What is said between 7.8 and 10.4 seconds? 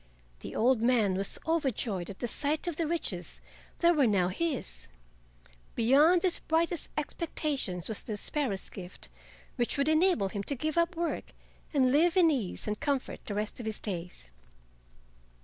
was the sparrow's gift, which would enable